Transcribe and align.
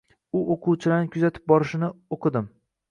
U 0.39 0.41
oʻquvchilarni 0.55 1.11
kuzatib 1.17 1.47
borishini 1.55 1.95
oʻqidim. 2.19 2.55